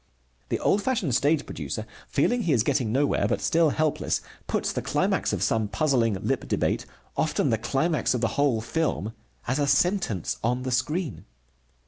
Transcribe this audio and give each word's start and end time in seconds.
The 0.49 0.57
old 0.57 0.81
fashioned 0.81 1.13
stage 1.13 1.45
producer, 1.45 1.85
feeling 2.07 2.41
he 2.41 2.53
is 2.53 2.63
getting 2.63 2.91
nowhere, 2.91 3.27
but 3.27 3.39
still 3.39 3.69
helpless, 3.69 4.19
puts 4.47 4.73
the 4.73 4.81
climax 4.81 5.31
of 5.31 5.43
some 5.43 5.67
puzzling 5.67 6.15
lip 6.23 6.47
debate, 6.47 6.87
often 7.15 7.51
the 7.51 7.59
climax 7.59 8.15
of 8.15 8.21
the 8.21 8.29
whole 8.33 8.61
film, 8.61 9.13
as 9.47 9.59
a 9.59 9.67
sentence 9.67 10.37
on 10.43 10.63
the 10.63 10.71
screen. 10.71 11.25